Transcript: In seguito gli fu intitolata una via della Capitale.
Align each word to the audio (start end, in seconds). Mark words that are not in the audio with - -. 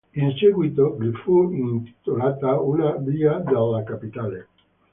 In 0.13 0.35
seguito 0.35 0.97
gli 0.99 1.11
fu 1.11 1.51
intitolata 1.51 2.59
una 2.59 2.93
via 2.93 3.35
della 3.37 3.83
Capitale. 3.83 4.47